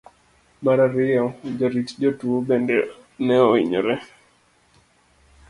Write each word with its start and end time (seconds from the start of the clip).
mar 0.63 0.77
ariyo. 0.87 1.25
jorit 1.57 1.89
jotuwo 2.01 2.37
bende 2.47 2.75
ne 3.25 3.35
ohinyore 3.53 3.95